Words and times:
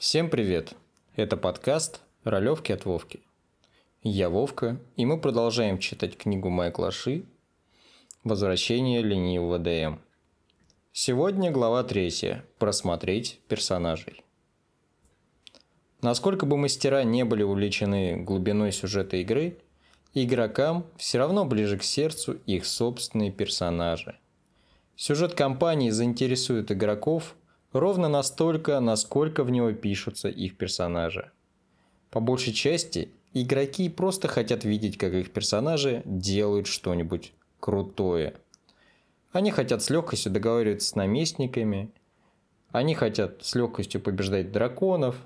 Всем 0.00 0.30
привет! 0.30 0.72
Это 1.14 1.36
подкаст 1.36 2.00
«Ролевки 2.24 2.72
от 2.72 2.86
Вовки». 2.86 3.20
Я 4.02 4.30
Вовка, 4.30 4.80
и 4.96 5.04
мы 5.04 5.20
продолжаем 5.20 5.76
читать 5.76 6.16
книгу 6.16 6.48
Майкла 6.48 6.90
Ши 6.90 7.26
«Возвращение 8.24 9.02
ленивого 9.02 9.58
ДМ». 9.58 9.98
Сегодня 10.94 11.50
глава 11.50 11.84
третья 11.84 12.46
«Просмотреть 12.58 13.40
персонажей». 13.46 14.24
Насколько 16.00 16.46
бы 16.46 16.56
мастера 16.56 17.04
не 17.04 17.26
были 17.26 17.42
увлечены 17.42 18.16
глубиной 18.16 18.72
сюжета 18.72 19.18
игры, 19.18 19.58
игрокам 20.14 20.86
все 20.96 21.18
равно 21.18 21.44
ближе 21.44 21.76
к 21.76 21.82
сердцу 21.82 22.38
их 22.46 22.64
собственные 22.64 23.32
персонажи. 23.32 24.18
Сюжет 24.96 25.34
кампании 25.34 25.90
заинтересует 25.90 26.72
игроков– 26.72 27.34
ровно 27.72 28.08
настолько, 28.08 28.80
насколько 28.80 29.44
в 29.44 29.50
него 29.50 29.72
пишутся 29.72 30.28
их 30.28 30.56
персонажи. 30.56 31.30
По 32.10 32.20
большей 32.20 32.52
части, 32.52 33.10
игроки 33.32 33.88
просто 33.88 34.28
хотят 34.28 34.64
видеть, 34.64 34.98
как 34.98 35.12
их 35.12 35.32
персонажи 35.32 36.02
делают 36.04 36.66
что-нибудь 36.66 37.32
крутое. 37.60 38.34
Они 39.32 39.50
хотят 39.50 39.82
с 39.82 39.90
легкостью 39.90 40.32
договариваться 40.32 40.88
с 40.88 40.94
наместниками, 40.96 41.90
они 42.72 42.94
хотят 42.94 43.44
с 43.44 43.54
легкостью 43.54 44.00
побеждать 44.00 44.50
драконов, 44.50 45.16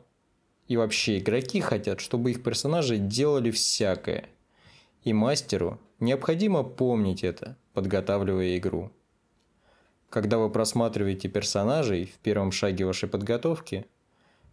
и 0.66 0.76
вообще 0.76 1.18
игроки 1.18 1.60
хотят, 1.60 2.00
чтобы 2.00 2.30
их 2.30 2.42
персонажи 2.42 2.96
делали 2.96 3.50
всякое. 3.50 4.28
И 5.02 5.12
мастеру 5.12 5.78
необходимо 6.00 6.62
помнить 6.62 7.22
это, 7.22 7.56
подготавливая 7.74 8.56
игру. 8.56 8.90
Когда 10.10 10.38
вы 10.38 10.50
просматриваете 10.50 11.28
персонажей 11.28 12.06
в 12.06 12.18
первом 12.18 12.52
шаге 12.52 12.84
вашей 12.84 13.08
подготовки, 13.08 13.86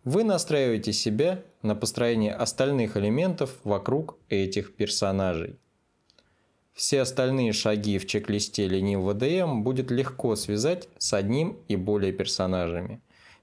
вы 0.04 0.24
настраиваете 0.24 0.94
себя 0.94 1.44
на 1.62 1.76
построение 1.76 2.34
остальных 2.34 2.98
элементов 2.98 3.60
вокруг 3.64 4.18
этих 4.30 4.76
персонажей. 4.76 5.58
Все 6.74 7.02
остальные 7.02 7.54
шаги 7.54 8.00
в 8.00 8.08
чек-листе 8.08 8.68
ленивого 8.68 9.14
ДМ 9.14 9.62
будет 9.62 9.92
легко 9.92 10.36
связать 10.36 10.90
с 10.98 11.14
одним 11.14 11.60
и 11.68 11.76
более 11.76 12.14
персонажами, 12.14 13.02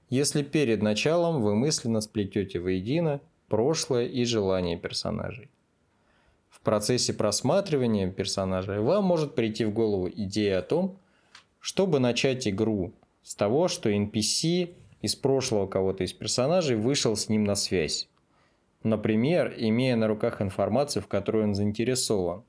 если 0.09 0.41
перед 0.43 0.81
началом 0.81 1.41
вы 1.41 1.55
мысленно 1.55 2.01
сплетете 2.01 2.59
воедино 2.59 3.21
прошлое 3.47 4.05
и 4.07 4.25
желания 4.25 4.77
персонажей. 4.77 5.49
В 6.49 6.61
процессе 6.61 7.13
просматривания 7.13 8.11
персонажей 8.11 8.79
вам 8.79 9.05
может 9.05 9.35
прийти 9.35 9.63
в 9.63 9.73
голову 9.73 10.09
идея 10.09 10.59
о 10.59 10.63
том, 10.63 10.97
чтобы 11.59 11.99
начать 11.99 12.47
игру 12.47 12.93
с 13.21 13.35
того, 13.35 13.67
что 13.67 13.89
NPC 13.89 14.73
из 15.01 15.15
прошлого 15.15 15.67
кого-то 15.67 16.03
из 16.03 16.13
персонажей 16.13 16.75
вышел 16.75 17.15
с 17.15 17.29
ним 17.29 17.43
на 17.43 17.55
связь. 17.55 18.09
Например, 18.83 19.53
имея 19.57 19.95
на 19.95 20.07
руках 20.07 20.41
информацию, 20.41 21.03
в 21.03 21.07
которой 21.07 21.43
он 21.43 21.53
заинтересован. 21.53 22.43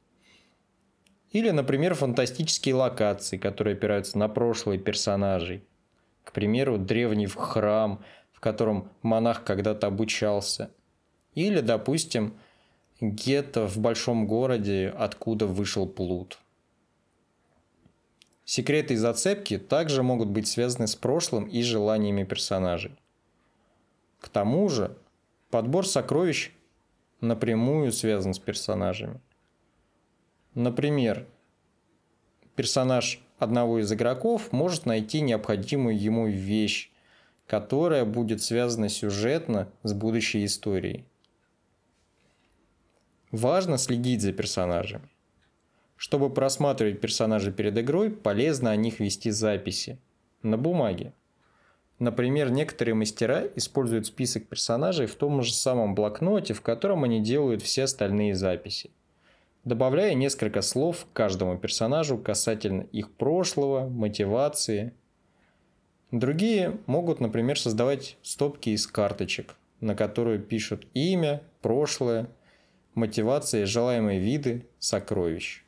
Или, 1.33 1.50
например, 1.50 1.94
фантастические 1.94 2.75
локации, 2.75 3.36
которые 3.36 3.75
опираются 3.75 4.19
на 4.19 4.28
прошлые 4.28 4.78
персонажей. 4.78 5.64
К 6.25 6.33
примеру, 6.33 6.78
древний 6.78 7.27
храм, 7.27 8.03
в 8.33 8.41
котором 8.41 8.91
монах 9.03 9.44
когда-то 9.44 9.86
обучался. 9.86 10.70
Или, 11.34 11.61
допустим, 11.61 12.34
гетто 13.00 13.69
в 13.69 13.78
большом 13.78 14.27
городе, 14.27 14.92
откуда 14.97 15.47
вышел 15.47 15.86
плут. 15.86 16.38
Секреты 18.53 18.95
и 18.95 18.97
зацепки 18.97 19.59
также 19.59 20.03
могут 20.03 20.29
быть 20.29 20.48
связаны 20.48 20.89
с 20.89 20.97
прошлым 20.97 21.45
и 21.45 21.62
желаниями 21.62 22.25
персонажей. 22.25 22.98
К 24.19 24.29
тому 24.29 24.69
же, 24.69 24.98
подбор 25.51 25.87
сокровищ 25.87 26.51
напрямую 27.21 27.93
связан 27.93 28.34
с 28.34 28.41
персонажами. 28.41 29.21
Например, 30.56 31.28
персонаж 32.56 33.22
одного 33.38 33.78
из 33.78 33.93
игроков 33.93 34.50
может 34.50 34.84
найти 34.84 35.21
необходимую 35.21 35.97
ему 35.97 36.27
вещь, 36.27 36.91
которая 37.47 38.05
будет 38.05 38.43
связана 38.43 38.88
сюжетно 38.88 39.71
с 39.84 39.93
будущей 39.93 40.44
историей. 40.44 41.05
Важно 43.31 43.78
следить 43.78 44.22
за 44.22 44.32
персонажами. 44.32 45.09
Чтобы 46.00 46.31
просматривать 46.31 46.99
персонажей 46.99 47.53
перед 47.53 47.77
игрой, 47.77 48.11
полезно 48.11 48.71
о 48.71 48.77
них 48.77 49.00
вести 49.00 49.31
записи 49.31 49.99
на 50.43 50.56
бумаге. 50.56 51.12
Например, 51.99 52.50
некоторые 52.50 52.94
мастера 52.94 53.43
используют 53.55 54.06
список 54.06 54.49
персонажей 54.49 55.05
в 55.06 55.15
том 55.15 55.43
же 55.43 55.53
самом 55.53 55.94
блокноте, 55.94 56.55
в 56.55 56.62
котором 56.62 57.05
они 57.05 57.21
делают 57.21 57.61
все 57.61 57.83
остальные 57.83 58.34
записи, 58.34 58.88
добавляя 59.65 60.15
несколько 60.15 60.62
слов 60.62 61.05
к 61.05 61.15
каждому 61.15 61.59
персонажу 61.59 62.17
касательно 62.17 62.87
их 62.93 63.11
прошлого, 63.11 63.87
мотивации. 63.87 64.94
Другие 66.12 66.78
могут, 66.87 67.21
например, 67.21 67.61
создавать 67.61 68.17
стопки 68.22 68.71
из 68.71 68.87
карточек, 68.87 69.55
на 69.81 69.94
которые 69.94 70.38
пишут 70.38 70.87
имя, 70.94 71.43
прошлое, 71.61 72.31
мотивация, 72.94 73.67
желаемые 73.67 74.19
виды, 74.19 74.67
сокровищ. 74.78 75.62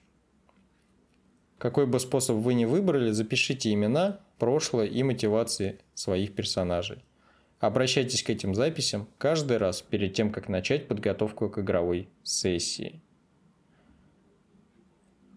Какой 1.63 1.87
бы 1.87 2.01
способ 2.01 2.39
вы 2.39 2.55
ни 2.55 2.65
выбрали, 2.65 3.13
запишите 3.13 3.73
имена, 3.73 4.19
прошлое 4.39 4.87
и 4.87 5.05
мотивации 5.05 5.79
своих 5.95 6.35
персонажей. 6.35 7.05
Обращайтесь 7.61 8.25
к 8.25 8.31
этим 8.31 8.57
записям 8.57 9.07
каждый 9.17 9.59
раз 9.59 9.81
перед 9.81 10.13
тем, 10.13 10.33
как 10.33 10.49
начать 10.49 10.89
подготовку 10.89 11.49
к 11.49 11.61
игровой 11.61 12.09
сессии. 12.25 13.01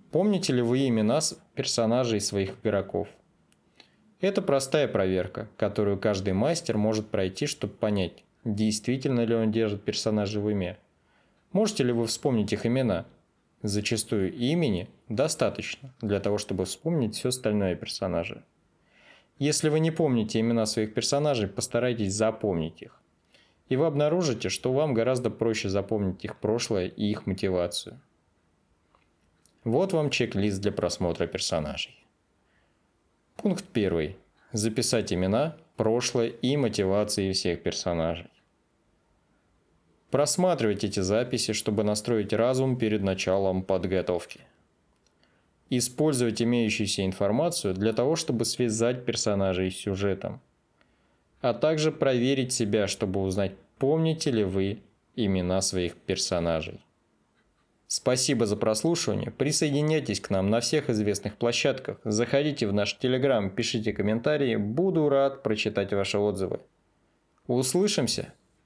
Помните 0.10 0.52
ли 0.52 0.64
вы 0.64 0.88
имена 0.88 1.20
персонажей 1.54 2.20
своих 2.20 2.56
игроков? 2.64 3.08
Это 4.20 4.42
простая 4.42 4.88
проверка, 4.88 5.48
которую 5.58 6.00
каждый 6.00 6.34
мастер 6.34 6.76
может 6.76 7.08
пройти, 7.12 7.46
чтобы 7.46 7.74
понять, 7.74 8.24
действительно 8.44 9.24
ли 9.26 9.36
он 9.36 9.52
держит 9.52 9.84
персонажей 9.84 10.42
в 10.42 10.48
уме. 10.48 10.80
Можете 11.52 11.84
ли 11.84 11.92
вы 11.92 12.08
вспомнить 12.08 12.52
их 12.52 12.66
имена? 12.66 13.06
Зачастую 13.66 14.32
имени 14.32 14.88
достаточно 15.10 15.92
для 16.00 16.20
того, 16.20 16.38
чтобы 16.38 16.66
вспомнить 16.66 17.16
все 17.16 17.30
остальное 17.30 17.76
персонажа. 17.76 18.44
Если 19.40 19.70
вы 19.70 19.80
не 19.80 19.90
помните 19.90 20.40
имена 20.40 20.68
своих 20.68 20.94
персонажей, 20.94 21.48
постарайтесь 21.48 22.14
запомнить 22.14 22.84
их. 22.84 23.02
И 23.68 23.76
вы 23.76 23.88
обнаружите, 23.88 24.50
что 24.50 24.72
вам 24.72 24.94
гораздо 24.94 25.32
проще 25.32 25.70
запомнить 25.70 26.24
их 26.24 26.38
прошлое 26.38 26.90
и 26.90 27.10
их 27.10 27.26
мотивацию. 27.26 28.00
Вот 29.64 29.94
вам 29.94 30.12
чек-лист 30.12 30.62
для 30.62 30.72
просмотра 30.72 31.26
персонажей. 31.26 32.06
Пункт 33.36 33.66
первый. 33.74 34.16
Записать 34.52 35.12
имена, 35.12 35.58
прошлое 35.76 36.28
и 36.28 36.56
мотивации 36.56 37.32
всех 37.32 37.64
персонажей. 37.64 38.30
Просматривать 40.16 40.86
эти 40.86 41.02
записи, 41.02 41.52
чтобы 41.52 41.84
настроить 41.84 42.32
разум 42.32 42.78
перед 42.78 43.02
началом 43.02 43.62
подготовки. 43.62 44.40
Использовать 45.70 46.42
имеющуюся 46.42 47.06
информацию 47.06 47.74
для 47.74 47.92
того, 47.92 48.16
чтобы 48.16 48.46
связать 48.46 49.04
персонажей 49.04 49.70
с 49.72 49.76
сюжетом. 49.76 50.40
А 51.42 51.54
также 51.54 51.92
проверить 51.92 52.54
себя, 52.54 52.88
чтобы 52.88 53.22
узнать, 53.24 53.58
помните 53.78 54.32
ли 54.32 54.46
вы 54.46 54.80
имена 55.18 55.60
своих 55.60 55.96
персонажей. 55.96 56.80
Спасибо 57.88 58.46
за 58.46 58.56
прослушивание. 58.56 59.32
Присоединяйтесь 59.32 60.22
к 60.22 60.30
нам 60.30 60.50
на 60.50 60.62
всех 60.62 60.90
известных 60.90 61.36
площадках. 61.36 62.00
Заходите 62.06 62.68
в 62.68 62.74
наш 62.74 62.98
Телеграм, 62.98 63.50
пишите 63.50 63.92
комментарии. 63.92 64.56
Буду 64.56 65.10
рад 65.10 65.44
прочитать 65.44 65.92
ваши 65.92 66.18
отзывы. 66.18 66.62
Услышимся! 67.48 68.32